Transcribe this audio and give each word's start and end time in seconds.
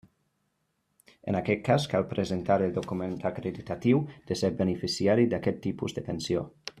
En 1.33 1.37
aquest 1.39 1.61
cas 1.67 1.85
cal 1.91 2.07
presentar 2.15 2.57
el 2.69 2.73
document 2.79 3.13
acreditatiu 3.33 4.03
de 4.31 4.39
ser 4.43 4.53
beneficiari 4.65 5.29
d'aquest 5.35 5.65
tipus 5.69 5.99
de 5.99 6.09
pensió. 6.13 6.49